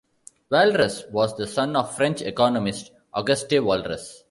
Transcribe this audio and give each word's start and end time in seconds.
Walras 0.51 1.07
was 1.11 1.37
the 1.37 1.45
son 1.45 1.75
of 1.75 1.95
French 1.95 2.23
economist 2.23 2.89
Auguste 3.13 3.61
Walras. 3.61 4.19